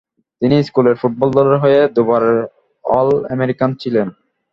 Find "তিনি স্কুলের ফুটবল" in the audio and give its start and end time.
0.41-1.29